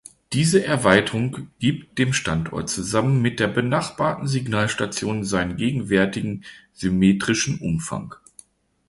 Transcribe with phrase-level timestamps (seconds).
[0.33, 6.43] Diese Erweiterung gibt dem Standort zusammen mit der benachbarten Signalstation seinen gegenwärtigen
[6.73, 8.15] symmetrischen Umfang.